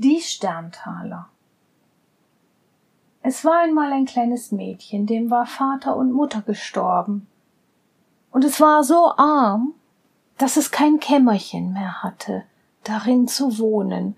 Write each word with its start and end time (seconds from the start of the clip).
Die 0.00 0.20
Sterntaler. 0.20 1.28
Es 3.20 3.44
war 3.44 3.58
einmal 3.64 3.92
ein 3.92 4.04
kleines 4.04 4.52
Mädchen, 4.52 5.06
dem 5.06 5.28
war 5.28 5.44
Vater 5.44 5.96
und 5.96 6.12
Mutter 6.12 6.40
gestorben. 6.42 7.26
Und 8.30 8.44
es 8.44 8.60
war 8.60 8.84
so 8.84 9.12
arm, 9.16 9.74
dass 10.36 10.56
es 10.56 10.70
kein 10.70 11.00
Kämmerchen 11.00 11.72
mehr 11.72 12.04
hatte, 12.04 12.44
darin 12.84 13.26
zu 13.26 13.58
wohnen, 13.58 14.14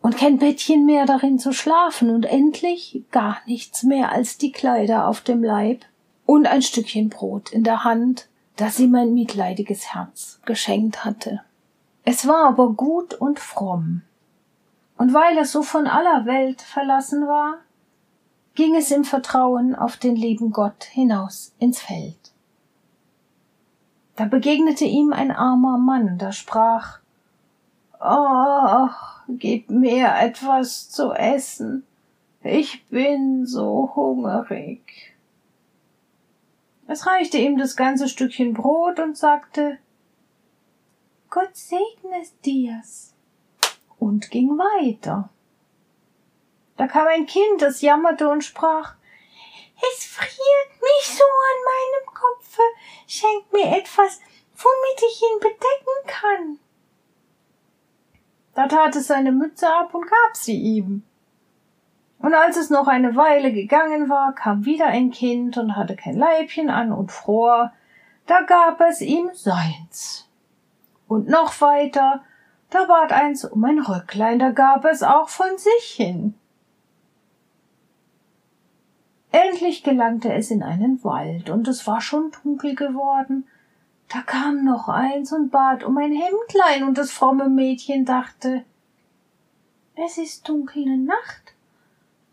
und 0.00 0.16
kein 0.16 0.38
Bettchen 0.38 0.86
mehr 0.86 1.06
darin 1.06 1.38
zu 1.38 1.52
schlafen 1.52 2.10
und 2.10 2.26
endlich 2.26 3.04
gar 3.12 3.36
nichts 3.46 3.84
mehr 3.84 4.10
als 4.10 4.38
die 4.38 4.50
Kleider 4.50 5.06
auf 5.06 5.20
dem 5.20 5.44
Leib 5.44 5.84
und 6.26 6.48
ein 6.48 6.62
Stückchen 6.62 7.10
Brot 7.10 7.52
in 7.52 7.62
der 7.62 7.84
Hand, 7.84 8.28
das 8.56 8.76
sie 8.76 8.88
mein 8.88 9.14
mitleidiges 9.14 9.94
Herz 9.94 10.40
geschenkt 10.46 11.04
hatte. 11.04 11.42
Es 12.04 12.26
war 12.26 12.48
aber 12.48 12.72
gut 12.72 13.14
und 13.14 13.38
fromm, 13.38 14.02
und 15.00 15.14
weil 15.14 15.38
es 15.38 15.50
so 15.50 15.62
von 15.62 15.86
aller 15.86 16.26
Welt 16.26 16.60
verlassen 16.60 17.26
war, 17.26 17.60
ging 18.54 18.74
es 18.76 18.90
im 18.90 19.04
Vertrauen 19.04 19.74
auf 19.74 19.96
den 19.96 20.14
lieben 20.14 20.50
Gott 20.50 20.84
hinaus 20.84 21.54
ins 21.58 21.80
Feld. 21.80 22.34
Da 24.16 24.26
begegnete 24.26 24.84
ihm 24.84 25.14
ein 25.14 25.30
armer 25.30 25.78
Mann, 25.78 26.18
der 26.18 26.32
sprach 26.32 26.98
Ach, 27.98 29.22
gib 29.26 29.70
mir 29.70 30.12
etwas 30.18 30.90
zu 30.90 31.12
essen, 31.12 31.86
ich 32.42 32.86
bin 32.88 33.46
so 33.46 33.92
hungrig. 33.94 35.14
Es 36.88 37.06
reichte 37.06 37.38
ihm 37.38 37.56
das 37.56 37.74
ganze 37.74 38.06
Stückchen 38.06 38.52
Brot 38.52 39.00
und 39.00 39.16
sagte 39.16 39.78
Gott 41.30 41.56
segne 41.56 42.22
dir's 42.44 43.09
und 44.10 44.28
ging 44.30 44.58
weiter. 44.58 45.30
Da 46.76 46.88
kam 46.88 47.06
ein 47.06 47.26
Kind, 47.26 47.62
das 47.62 47.80
jammerte 47.80 48.28
und 48.28 48.42
sprach 48.42 48.96
Es 49.76 50.04
friert 50.04 50.70
mich 50.82 51.16
so 51.16 51.22
an 51.22 51.58
meinem 51.72 52.14
Kopfe, 52.14 52.62
schenk 53.06 53.52
mir 53.52 53.76
etwas, 53.78 54.20
womit 54.56 55.02
ich 55.08 55.22
ihn 55.22 55.38
bedecken 55.38 56.06
kann. 56.06 56.58
Da 58.54 58.66
tat 58.66 58.96
es 58.96 59.06
seine 59.06 59.30
Mütze 59.30 59.72
ab 59.72 59.94
und 59.94 60.10
gab 60.10 60.36
sie 60.36 60.58
ihm. 60.60 61.04
Und 62.18 62.34
als 62.34 62.56
es 62.56 62.68
noch 62.68 62.88
eine 62.88 63.14
Weile 63.14 63.52
gegangen 63.52 64.08
war, 64.08 64.34
kam 64.34 64.64
wieder 64.64 64.86
ein 64.86 65.12
Kind 65.12 65.56
und 65.56 65.76
hatte 65.76 65.94
kein 65.94 66.16
Leibchen 66.16 66.68
an 66.68 66.92
und 66.92 67.12
fror, 67.12 67.72
da 68.26 68.42
gab 68.42 68.80
es 68.80 69.00
ihm 69.00 69.30
seins. 69.32 70.28
Und 71.06 71.28
noch 71.28 71.60
weiter, 71.60 72.24
da 72.70 72.84
bat 72.84 73.12
eins 73.12 73.44
um 73.44 73.64
ein 73.64 73.80
Röcklein, 73.80 74.38
da 74.38 74.50
gab 74.50 74.84
es 74.84 75.02
auch 75.02 75.28
von 75.28 75.58
sich 75.58 75.94
hin. 75.96 76.34
Endlich 79.32 79.82
gelangte 79.82 80.32
es 80.32 80.50
in 80.50 80.62
einen 80.62 81.02
Wald, 81.04 81.50
und 81.50 81.68
es 81.68 81.86
war 81.86 82.00
schon 82.00 82.32
dunkel 82.42 82.74
geworden. 82.74 83.46
Da 84.08 84.22
kam 84.22 84.64
noch 84.64 84.88
eins 84.88 85.32
und 85.32 85.50
bat 85.50 85.84
um 85.84 85.98
ein 85.98 86.12
Hemdlein, 86.12 86.84
und 86.84 86.98
das 86.98 87.10
fromme 87.10 87.48
Mädchen 87.48 88.04
dachte, 88.04 88.64
es 89.94 90.18
ist 90.18 90.48
dunkle 90.48 90.96
Nacht, 90.96 91.54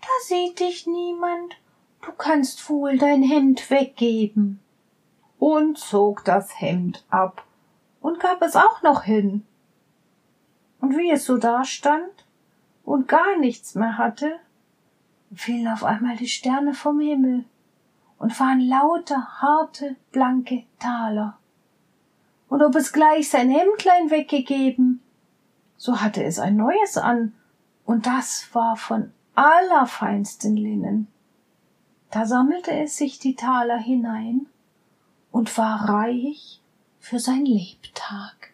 da 0.00 0.08
sieht 0.26 0.60
dich 0.60 0.86
niemand, 0.86 1.56
du 2.04 2.12
kannst 2.12 2.68
wohl 2.68 2.98
dein 2.98 3.22
Hemd 3.22 3.70
weggeben. 3.70 4.60
Und 5.38 5.78
zog 5.78 6.24
das 6.24 6.60
Hemd 6.60 7.04
ab 7.10 7.44
und 8.00 8.20
gab 8.20 8.42
es 8.42 8.54
auch 8.54 8.82
noch 8.82 9.02
hin 9.02 9.44
und 10.82 10.98
wie 10.98 11.10
es 11.12 11.24
so 11.24 11.38
dastand 11.38 12.26
und 12.84 13.08
gar 13.08 13.38
nichts 13.38 13.76
mehr 13.76 13.96
hatte, 13.96 14.38
fielen 15.34 15.68
auf 15.68 15.84
einmal 15.84 16.16
die 16.16 16.28
Sterne 16.28 16.74
vom 16.74 17.00
Himmel 17.00 17.44
und 18.18 18.38
waren 18.38 18.60
lauter, 18.60 19.40
harte, 19.40 19.96
blanke 20.10 20.64
Taler. 20.78 21.38
Und 22.48 22.62
ob 22.62 22.74
es 22.74 22.92
gleich 22.92 23.30
sein 23.30 23.48
Hemdlein 23.48 24.10
weggegeben, 24.10 25.00
so 25.76 26.00
hatte 26.00 26.22
es 26.24 26.38
ein 26.38 26.56
neues 26.56 26.98
an, 26.98 27.32
und 27.84 28.06
das 28.06 28.48
war 28.52 28.76
von 28.76 29.12
allerfeinsten 29.34 30.56
Linnen. 30.56 31.06
Da 32.10 32.26
sammelte 32.26 32.72
es 32.72 32.96
sich 32.96 33.18
die 33.18 33.36
Taler 33.36 33.78
hinein 33.78 34.46
und 35.30 35.56
war 35.56 35.88
reich 35.88 36.60
für 36.98 37.20
sein 37.20 37.44
Lebtag. 37.44 38.51